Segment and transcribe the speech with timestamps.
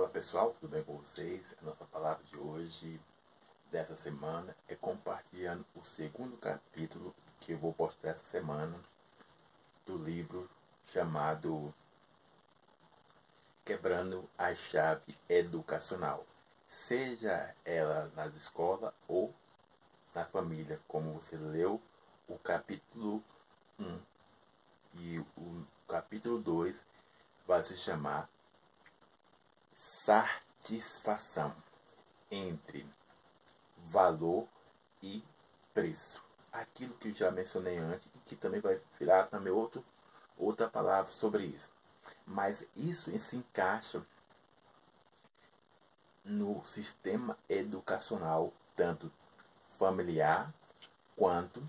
[0.00, 1.54] Fala pessoal, tudo bem com vocês?
[1.60, 2.98] A nossa palavra de hoje,
[3.70, 8.80] dessa semana, é compartilhando o segundo capítulo que eu vou postar essa semana
[9.84, 10.48] do livro
[10.86, 11.74] chamado
[13.62, 16.24] Quebrando a Chave Educacional.
[16.66, 19.34] Seja ela nas escolas ou
[20.14, 21.78] na família, como você leu
[22.26, 23.22] o capítulo
[23.78, 24.00] 1
[24.94, 26.74] e o capítulo 2
[27.46, 28.30] vai se chamar
[30.10, 31.54] satisfação
[32.28, 32.84] entre
[33.76, 34.48] valor
[35.00, 35.22] e
[35.72, 36.20] preço.
[36.52, 39.84] Aquilo que eu já mencionei antes e que também vai virar também outro,
[40.36, 41.70] outra palavra sobre isso.
[42.26, 44.04] Mas isso se encaixa
[46.24, 49.12] no sistema educacional, tanto
[49.78, 50.52] familiar
[51.16, 51.62] quanto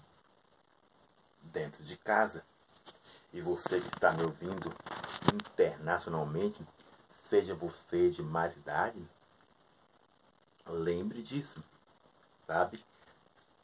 [1.44, 2.44] dentro de casa.
[3.32, 4.74] E você que está me ouvindo
[5.32, 6.60] internacionalmente,
[7.32, 9.02] seja você de mais idade,
[10.68, 11.64] lembre disso,
[12.46, 12.84] sabe?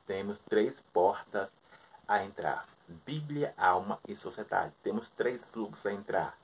[0.05, 1.49] Temos três portas
[2.07, 2.65] a entrar:
[3.05, 4.73] Bíblia, alma e sociedade.
[4.81, 6.39] Temos três fluxos a entrar,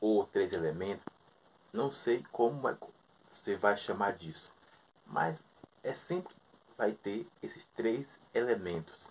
[0.00, 1.06] ou três elementos.
[1.72, 2.60] Não sei como
[3.32, 4.50] você vai chamar disso,
[5.06, 5.40] mas
[5.84, 6.34] é sempre
[6.76, 9.08] vai ter esses três elementos.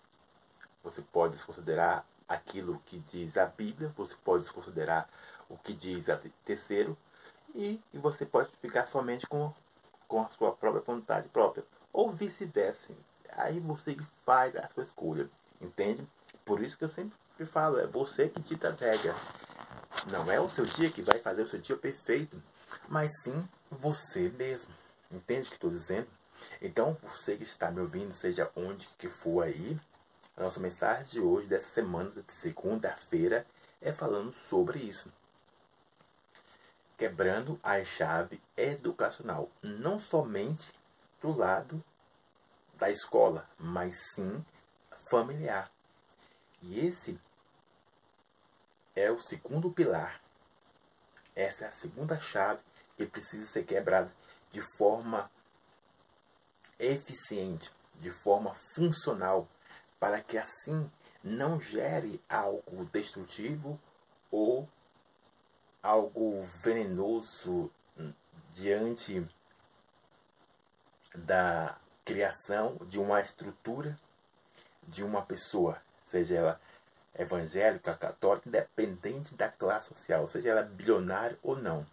[0.84, 5.08] Você pode desconsiderar aquilo que diz a Bíblia, você pode desconsiderar
[5.48, 6.98] o que diz a terceiro,
[7.58, 9.52] e, e você pode ficar somente com,
[10.08, 11.66] com a sua própria vontade própria.
[11.92, 12.94] Ou vice-versa.
[13.32, 15.28] Aí você faz a sua escolha.
[15.60, 16.08] Entende?
[16.46, 17.18] Por isso que eu sempre
[17.52, 19.16] falo, é você que dita as regras.
[20.12, 22.42] Não é o seu dia que vai fazer o seu dia perfeito,
[22.88, 24.74] mas sim você mesmo.
[25.12, 26.08] Entende o que estou dizendo?
[26.62, 29.80] Então, você que está me ouvindo, seja onde que for aí,
[30.36, 33.48] a nossa mensagem de hoje, dessa semana, de segunda-feira,
[33.82, 35.12] é falando sobre isso
[36.98, 40.67] quebrando a chave educacional, não somente
[41.22, 41.84] do lado
[42.76, 44.44] da escola, mas sim
[45.09, 45.72] familiar.
[46.61, 47.20] E esse
[48.95, 50.20] é o segundo pilar.
[51.36, 52.61] Essa é a segunda chave
[52.98, 54.11] que precisa ser quebrada
[54.52, 55.30] de forma
[56.80, 59.48] eficiente, de forma funcional,
[59.99, 60.92] para que assim
[61.23, 63.80] não gere algo destrutivo
[64.32, 64.67] ou
[65.87, 67.71] algo venenoso
[68.53, 69.25] diante
[71.15, 73.98] da criação de uma estrutura
[74.86, 76.61] de uma pessoa, seja ela
[77.17, 81.87] evangélica, católica, independente da classe social, seja ela bilionária ou não.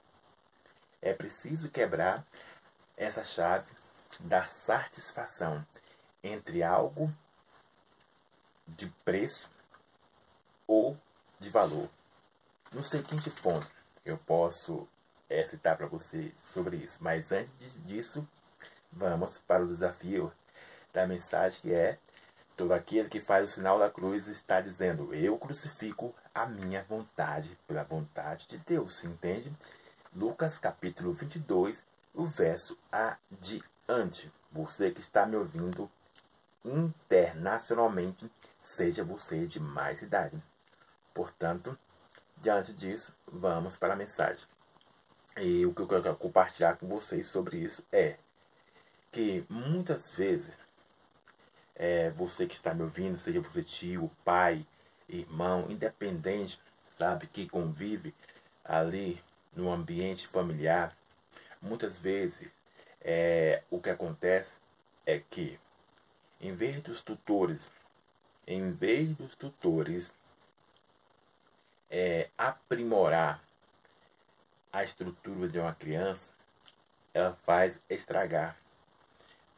[1.00, 2.26] É preciso quebrar
[2.96, 3.70] essa chave
[4.18, 5.64] da satisfação
[6.20, 7.14] entre algo
[8.66, 9.48] de preço
[10.66, 10.98] ou
[11.38, 11.88] de valor.
[12.72, 13.73] No seguinte ponto,
[14.04, 14.88] eu posso
[15.28, 16.98] é, citar para você sobre isso.
[17.00, 18.26] Mas antes disso,
[18.92, 20.32] vamos para o desafio
[20.92, 21.98] da mensagem que é
[22.56, 27.58] Todo aquele que faz o sinal da cruz está dizendo: Eu crucifico a minha vontade
[27.66, 29.02] pela vontade de Deus.
[29.02, 29.52] Entende?
[30.14, 31.82] Lucas capítulo 22,
[32.14, 34.32] o verso adiante.
[34.52, 35.90] Você que está me ouvindo
[36.64, 38.30] internacionalmente,
[38.62, 40.40] seja você de mais idade.
[41.12, 41.76] Portanto,
[42.44, 44.46] Diante disso, vamos para a mensagem.
[45.38, 48.18] E o que eu quero compartilhar com vocês sobre isso é
[49.10, 50.52] que muitas vezes
[51.74, 54.66] é, você que está me ouvindo, seja você tio, pai,
[55.08, 56.60] irmão, independente,
[56.98, 58.14] sabe, que convive
[58.62, 59.24] ali
[59.56, 60.94] no ambiente familiar,
[61.62, 62.50] muitas vezes
[63.00, 64.60] é, o que acontece
[65.06, 65.58] é que
[66.38, 67.72] em vez dos tutores,
[68.46, 70.12] em vez dos tutores
[71.96, 73.40] é, aprimorar
[74.72, 76.32] a estrutura de uma criança,
[77.14, 78.56] ela faz estragar,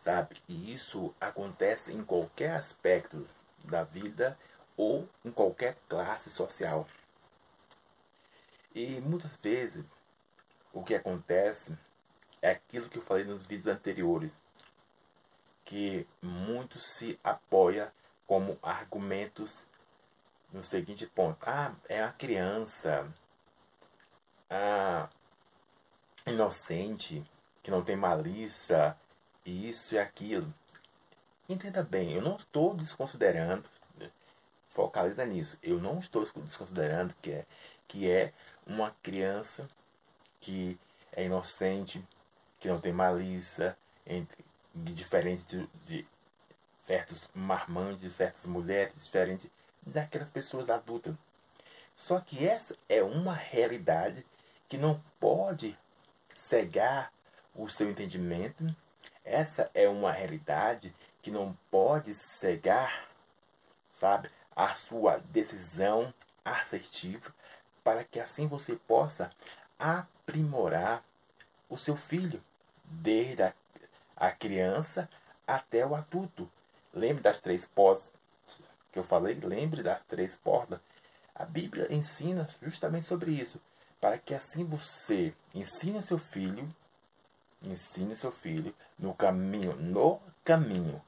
[0.05, 0.37] sabe?
[0.47, 3.27] E isso acontece em qualquer aspecto
[3.65, 4.39] da vida
[4.77, 6.87] ou em qualquer classe social.
[8.75, 9.87] E muitas vezes
[10.75, 11.75] o que acontece
[12.43, 14.31] é aquilo que eu falei nos vídeos anteriores,
[15.65, 17.91] que muito se apoia
[18.27, 19.65] como argumentos
[20.57, 21.39] no seguinte ponto.
[21.47, 23.07] Ah, é a criança
[26.27, 27.23] inocente,
[27.63, 28.97] que não tem malícia,
[29.45, 30.53] isso e aquilo.
[31.49, 33.69] Entenda bem, eu não estou desconsiderando,
[34.71, 37.47] focaliza nisso, eu não estou desconsiderando que é,
[37.87, 38.33] que é
[38.67, 39.69] uma criança
[40.41, 40.79] que
[41.13, 42.05] é inocente,
[42.59, 43.77] que não tem malícia,
[44.07, 44.45] entre,
[44.75, 46.07] diferente de, de
[46.83, 49.51] certos marmantes, de certas mulheres, diferente
[49.87, 51.15] daquelas pessoas adultas.
[51.95, 54.27] Só que essa é uma realidade
[54.69, 55.79] que não pode
[56.35, 57.13] cegar
[57.55, 58.75] o seu entendimento.
[59.25, 63.09] Essa é uma realidade que não pode cegar,
[63.91, 66.13] sabe, a sua decisão
[66.45, 67.35] assertiva,
[67.83, 69.31] para que assim você possa
[69.79, 71.03] aprimorar
[71.69, 72.43] o seu filho,
[72.85, 73.43] desde
[74.17, 75.09] a, criança
[75.47, 76.51] até o adulto.
[76.93, 78.13] Lembre das três portas
[78.97, 80.81] que eu falei, lembre das três portas.
[81.35, 83.61] A Bíblia ensina justamente sobre isso,
[84.01, 86.67] para que assim você ensine seu filho,
[87.63, 91.03] ensine seu filho no caminho, no caminho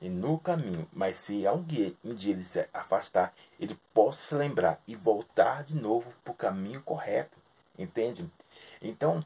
[0.00, 4.80] e no caminho, mas se dia, um dia ele se afastar, ele possa se lembrar
[4.86, 7.36] e voltar de novo para o caminho correto,
[7.78, 8.26] entende?
[8.80, 9.22] Então,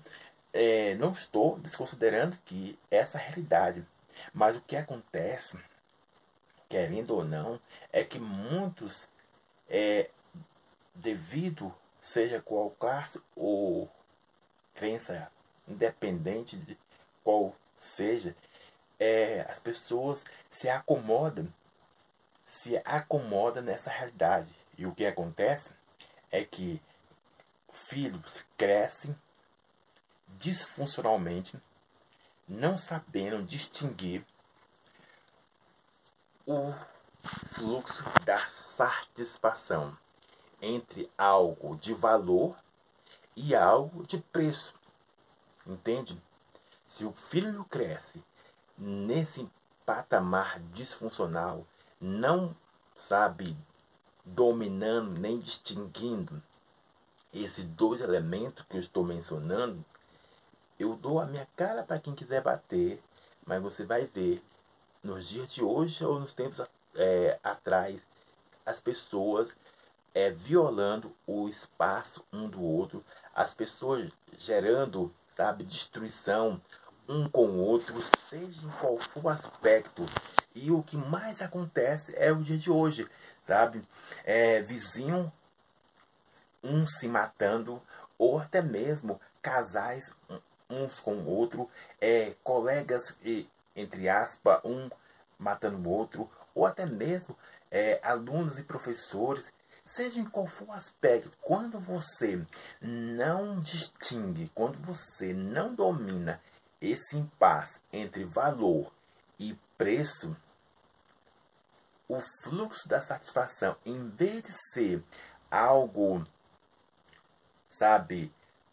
[0.52, 3.86] é, não estou desconsiderando que essa realidade,
[4.32, 5.56] mas o que acontece,
[6.74, 7.60] querendo ou não,
[7.92, 9.06] é que muitos,
[9.68, 10.10] é,
[10.92, 13.88] devido seja qual caso ou
[14.74, 15.30] crença,
[15.68, 16.76] independente de
[17.22, 18.34] qual seja,
[18.98, 21.46] é, as pessoas se acomodam,
[22.44, 24.52] se acomodam nessa realidade.
[24.76, 25.70] E o que acontece
[26.28, 26.82] é que
[27.70, 29.16] filhos crescem
[30.40, 31.56] disfuncionalmente,
[32.48, 34.26] não sabendo distinguir
[36.46, 36.74] o
[37.54, 39.96] fluxo da satisfação
[40.60, 42.54] entre algo de valor
[43.34, 44.74] e algo de preço.
[45.66, 46.22] Entende?
[46.86, 48.22] Se o filho cresce
[48.76, 49.48] nesse
[49.86, 51.66] patamar disfuncional,
[51.98, 52.54] não
[52.94, 53.56] sabe
[54.24, 56.42] dominando nem distinguindo
[57.32, 59.82] esses dois elementos que eu estou mencionando,
[60.78, 63.02] eu dou a minha cara para quem quiser bater,
[63.46, 64.42] mas você vai ver
[65.04, 66.60] nos dias de hoje ou nos tempos
[66.96, 68.00] é, atrás
[68.64, 69.54] as pessoas
[70.14, 73.04] é, violando o espaço um do outro,
[73.34, 76.60] as pessoas gerando, sabe, destruição,
[77.06, 80.06] um com o outro, seja em qual for o aspecto.
[80.54, 83.08] E o que mais acontece é o dia de hoje,
[83.42, 83.86] sabe?
[84.24, 85.30] É, vizinho
[86.62, 87.82] um se matando,
[88.16, 90.14] ou até mesmo casais
[90.70, 91.68] uns com o outro,
[92.00, 93.14] é, colegas,
[93.74, 94.90] entre aspas, um
[95.38, 97.36] matando o outro, ou até mesmo
[97.70, 99.52] é, alunos e professores,
[99.84, 102.44] seja em qual for o aspecto, quando você
[102.80, 106.40] não distingue, quando você não domina
[106.80, 108.92] esse impasse entre valor
[109.38, 110.36] e preço,
[112.08, 115.02] o fluxo da satisfação, em vez de ser
[115.50, 116.26] algo,
[117.68, 118.32] sabe,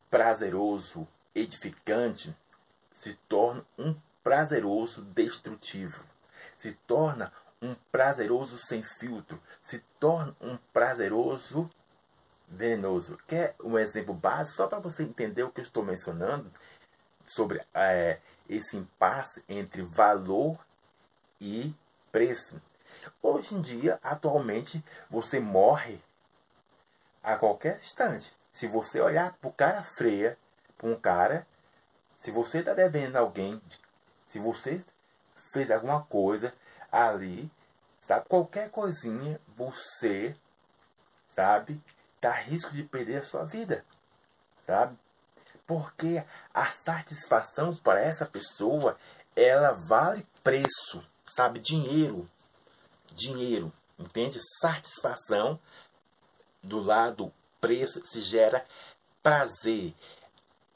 [0.09, 2.35] prazeroso, edificante,
[2.91, 6.03] se torna um prazeroso destrutivo,
[6.57, 7.31] se torna
[7.61, 11.69] um prazeroso sem filtro, se torna um prazeroso
[12.47, 13.17] venenoso.
[13.27, 16.49] Quer um exemplo básico, só para você entender o que eu estou mencionando?
[17.25, 18.19] sobre é,
[18.49, 20.59] esse impasse entre valor
[21.39, 21.73] e
[22.11, 22.61] preço.
[23.21, 26.01] Hoje em dia, atualmente, você morre
[27.23, 28.31] a qualquer instante.
[28.51, 30.37] Se você olhar para o cara freia,
[30.77, 31.47] para um cara,
[32.17, 33.61] se você está devendo alguém,
[34.31, 34.83] se você
[35.53, 36.53] fez alguma coisa
[36.91, 37.51] ali,
[37.99, 40.35] sabe, qualquer coisinha, você,
[41.27, 41.81] sabe,
[42.19, 43.85] tá a risco de perder a sua vida,
[44.65, 44.97] sabe?
[45.67, 46.23] Porque
[46.53, 48.97] a satisfação para essa pessoa,
[49.35, 51.59] ela vale preço, sabe?
[51.59, 52.29] Dinheiro.
[53.13, 54.39] Dinheiro, entende?
[54.61, 55.59] Satisfação
[56.63, 58.65] do lado preço se gera
[59.21, 59.93] prazer,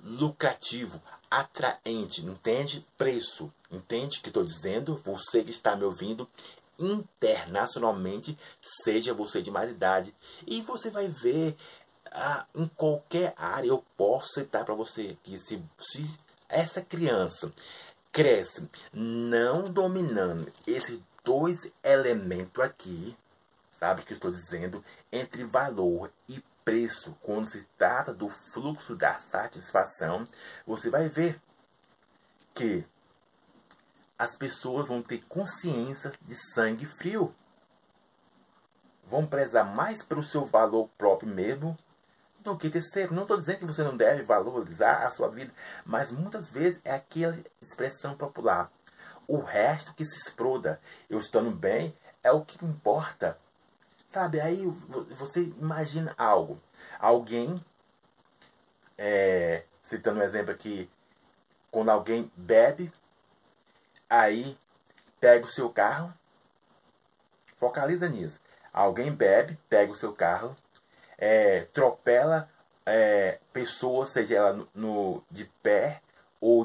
[0.05, 2.85] lucrativo, atraente, entende?
[2.95, 5.01] Preço, entende que estou dizendo?
[5.03, 6.29] Você que está me ouvindo
[6.77, 10.13] internacionalmente, seja você de mais idade,
[10.45, 11.57] e você vai ver
[12.12, 16.09] ah, em qualquer área eu posso citar para você que se, se
[16.47, 17.51] essa criança
[18.12, 23.17] cresce não dominando esses dois elementos aqui,
[23.79, 29.17] sabe o que estou dizendo, entre valor e preço, quando se trata do fluxo da
[29.19, 30.27] satisfação,
[30.65, 31.39] você vai ver
[32.55, 32.84] que
[34.17, 37.34] as pessoas vão ter consciência de sangue frio.
[39.05, 41.77] Vão prezar mais pelo seu valor próprio mesmo
[42.39, 43.13] do que terceiro.
[43.13, 45.53] Não estou dizendo que você não deve valorizar a sua vida,
[45.86, 48.72] mas muitas vezes é aquela expressão popular.
[49.27, 50.79] O resto que se exploda,
[51.10, 53.38] eu estando bem, é o que importa.
[54.15, 54.65] Sabe, aí
[55.10, 56.57] você imagina algo.
[56.98, 57.62] Alguém,
[58.98, 60.89] é, citando um exemplo aqui,
[61.69, 62.93] quando alguém bebe,
[64.10, 64.57] aí
[65.19, 66.13] pega o seu carro,
[67.57, 68.39] focaliza nisso.
[68.72, 70.55] Alguém bebe, pega o seu carro,
[71.17, 72.50] é, tropela
[72.86, 76.01] é, pessoas, seja ela no, no, de pé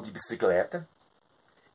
[0.09, 0.87] bicicleta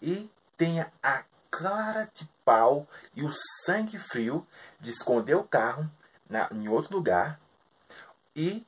[0.01, 1.23] e tenha a
[1.59, 3.33] cara de pau e o
[3.65, 4.47] sangue frio
[4.79, 5.91] de esconder o carro
[6.29, 7.41] na, em outro lugar
[8.35, 8.67] e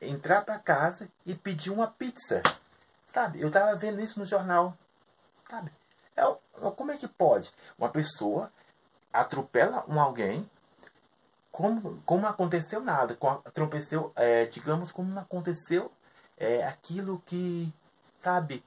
[0.00, 2.42] entrar para casa e pedir uma pizza.
[3.12, 3.40] Sabe?
[3.40, 4.76] Eu tava vendo isso no jornal.
[5.48, 5.72] Sabe?
[6.14, 6.22] É,
[6.76, 7.50] como é que pode?
[7.78, 8.52] Uma pessoa
[9.12, 10.48] atropela um alguém
[11.50, 13.16] como, como não aconteceu nada.
[13.44, 15.90] Aconteceu, é, digamos, como não aconteceu
[16.36, 17.72] é, aquilo que,
[18.20, 18.62] sabe,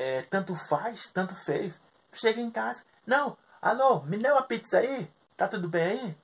[0.00, 1.78] é, tanto faz, tanto fez.
[2.10, 6.18] Chega em casa, não, alô, me dá uma pizza aí, tá tudo bem aí?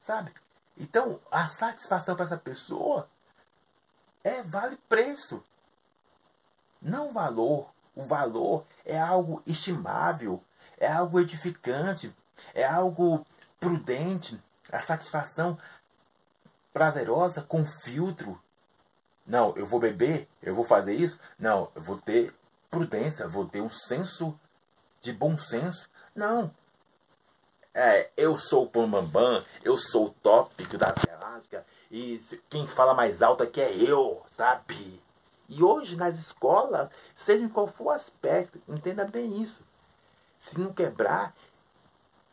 [0.00, 0.32] Sabe?
[0.78, 3.06] Então, a satisfação para essa pessoa
[4.24, 5.44] é vale preço.
[6.80, 7.70] Não valor.
[7.94, 10.42] O valor é algo estimável,
[10.78, 12.16] é algo edificante,
[12.54, 13.26] é algo
[13.60, 14.42] prudente.
[14.72, 15.58] A satisfação
[16.72, 18.42] prazerosa com filtro.
[19.26, 21.18] Não, eu vou beber, eu vou fazer isso.
[21.38, 22.34] Não, eu vou ter
[22.70, 24.38] prudência, vou ter um senso
[25.00, 25.88] de bom senso.
[26.14, 26.52] Não,
[27.74, 33.22] é, eu sou o Pambambam, eu sou o tópico da galáctica, e quem fala mais
[33.22, 35.02] alto aqui é eu, sabe?
[35.48, 39.62] E hoje nas escolas, seja em qual for o aspecto, entenda bem isso.
[40.38, 41.34] Se não quebrar,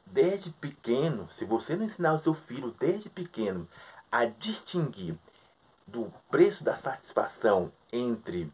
[0.06, 3.68] desde pequeno, se você não ensinar o seu filho desde pequeno
[4.12, 5.18] a distinguir
[5.92, 8.52] do preço da satisfação entre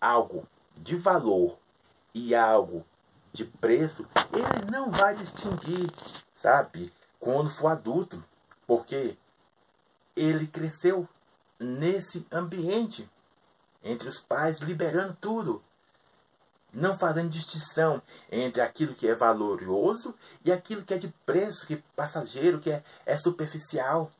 [0.00, 1.58] algo de valor
[2.14, 2.84] e algo
[3.32, 5.90] de preço, ele não vai distinguir
[6.40, 6.92] sabe?
[7.18, 8.24] Quando for adulto,
[8.66, 9.16] porque
[10.14, 11.08] ele cresceu
[11.58, 13.08] nesse ambiente
[13.82, 15.62] entre os pais, liberando tudo,
[16.72, 20.14] não fazendo distinção entre aquilo que é valoroso
[20.44, 24.10] e aquilo que é de preço, que é passageiro, que é, é superficial.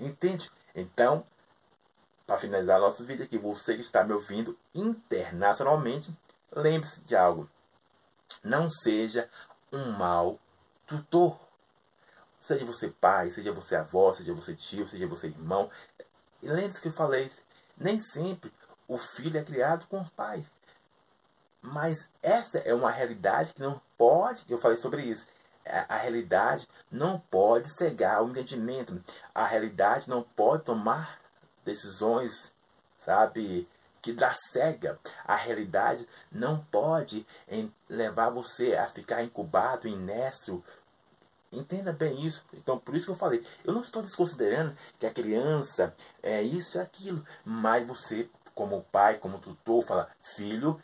[0.00, 0.50] Entende?
[0.74, 1.24] Então,
[2.26, 6.12] para finalizar nosso vídeo aqui, você que está me ouvindo internacionalmente,
[6.50, 7.48] lembre-se de algo.
[8.42, 9.28] Não seja
[9.72, 10.38] um mau
[10.86, 11.38] tutor.
[12.40, 15.70] Seja você pai, seja você avó, seja você tio, seja você irmão.
[16.42, 17.30] E lembre-se que eu falei,
[17.76, 18.52] nem sempre
[18.86, 20.44] o filho é criado com os pais.
[21.60, 25.26] Mas essa é uma realidade que não pode, eu falei sobre isso.
[25.64, 29.02] É, a realidade não pode cegar o entendimento.
[29.34, 31.18] A realidade não pode tomar
[31.64, 32.52] decisões,
[32.98, 33.68] sabe,
[34.02, 34.98] que dá cega.
[35.24, 37.26] A realidade não pode
[37.88, 40.62] levar você a ficar incubado, inércio,
[41.54, 42.42] Entenda bem isso.
[42.52, 46.76] Então, por isso que eu falei, eu não estou desconsiderando que a criança é isso
[46.76, 50.80] e aquilo, mas você, como pai, como tutor, fala, filho,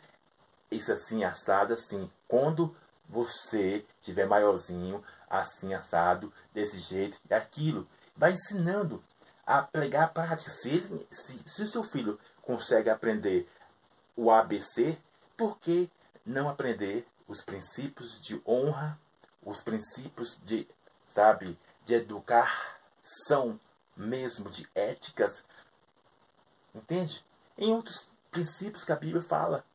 [0.69, 2.09] isso assim, assado, assim.
[2.27, 2.75] Quando
[3.09, 9.03] você tiver maiorzinho, assim, assado, desse jeito e aquilo, vai ensinando
[9.51, 10.49] a pregar prática.
[10.49, 10.81] Se,
[11.11, 13.49] se, se o seu filho consegue aprender
[14.15, 14.97] o ABC,
[15.35, 15.91] por que
[16.25, 18.99] não aprender os princípios de honra,
[19.43, 20.67] os princípios de,
[21.07, 23.59] sabe, de educação
[23.95, 25.43] mesmo, de éticas.
[26.73, 27.25] Entende?
[27.57, 29.65] Em outros princípios que a Bíblia fala.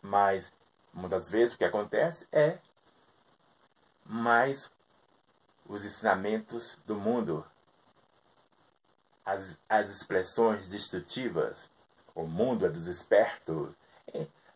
[0.00, 0.52] Mas
[0.92, 2.58] muitas vezes o que acontece é
[4.04, 4.70] mais
[5.66, 7.44] os ensinamentos do mundo,
[9.24, 11.70] as, as expressões destrutivas.
[12.14, 13.70] O mundo é dos espertos.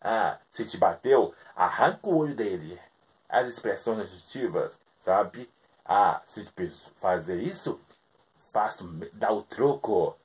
[0.01, 2.79] Ah, se te bateu, arranca o olho dele
[3.29, 5.47] as expressões adjetivas, sabe?
[5.85, 6.43] Ah, se
[6.95, 7.79] fazer isso,
[8.51, 10.17] faço, dá o troco.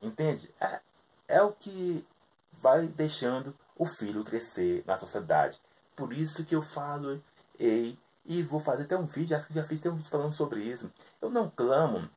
[0.00, 0.48] Entende?
[0.60, 0.80] É,
[1.28, 2.06] é o que
[2.52, 5.60] vai deixando o filho crescer na sociedade.
[5.96, 7.22] Por isso que eu falo,
[7.58, 10.32] ei, e vou fazer até um vídeo, acho que já fiz até um vídeo falando
[10.32, 10.90] sobre isso.
[11.20, 12.08] Eu não clamo,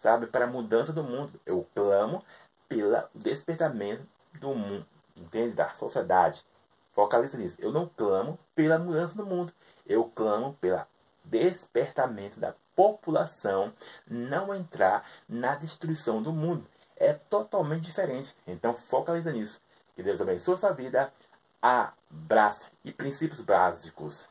[0.00, 1.38] sabe, para a mudança do mundo.
[1.46, 2.24] Eu clamo
[2.68, 4.04] pelo despertamento
[4.40, 5.54] do mundo, entende?
[5.54, 6.44] Da sociedade.
[6.92, 7.56] Focaliza nisso.
[7.60, 9.52] Eu não clamo pela mudança do mundo.
[9.86, 10.84] Eu clamo pelo
[11.24, 13.72] despertamento da população
[14.08, 16.66] não entrar na destruição do mundo.
[16.96, 18.34] É totalmente diferente.
[18.46, 19.60] Então focaliza nisso.
[19.94, 21.12] Que Deus abençoe a sua vida.
[21.60, 22.70] Abraço.
[22.84, 24.26] E princípios básicos.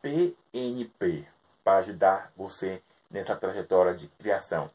[0.00, 1.26] PNP.
[1.64, 4.70] Para ajudar você nessa trajetória de criação.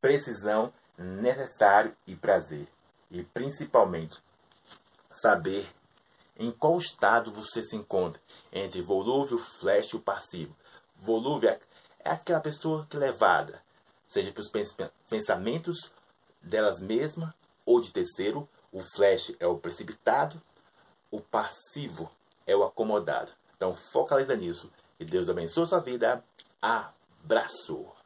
[0.00, 2.66] Precisão, necessário e prazer.
[3.10, 4.18] E principalmente
[5.10, 5.68] saber
[6.36, 8.20] em qual estado você se encontra
[8.52, 10.56] entre volúvel, flash e o passivo.
[10.96, 11.60] Volúvel é,
[12.04, 13.62] é aquela pessoa que é levada,
[14.08, 14.50] seja para os
[15.08, 15.92] pensamentos
[16.40, 17.32] delas mesmas
[17.64, 18.48] ou de terceiro.
[18.72, 20.40] O flash é o precipitado,
[21.10, 22.10] o passivo
[22.46, 23.30] é o acomodado.
[23.56, 24.72] Então focaliza nisso.
[24.98, 26.24] E Deus abençoe sua vida.
[27.24, 28.01] Abraço!